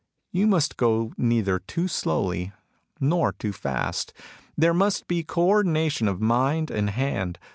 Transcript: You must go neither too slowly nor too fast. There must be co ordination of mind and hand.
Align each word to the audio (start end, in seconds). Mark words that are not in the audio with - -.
You 0.31 0.47
must 0.47 0.77
go 0.77 1.13
neither 1.15 1.59
too 1.59 1.87
slowly 1.87 2.53
nor 2.99 3.33
too 3.33 3.53
fast. 3.53 4.13
There 4.57 4.73
must 4.73 5.07
be 5.07 5.21
co 5.21 5.45
ordination 5.47 6.07
of 6.07 6.19
mind 6.19 6.71
and 6.71 6.89
hand. 6.89 7.37